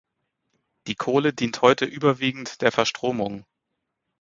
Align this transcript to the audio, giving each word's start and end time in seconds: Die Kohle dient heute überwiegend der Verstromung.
Die 0.87 0.95
Kohle 0.95 1.31
dient 1.31 1.61
heute 1.61 1.85
überwiegend 1.85 2.63
der 2.63 2.71
Verstromung. 2.71 3.45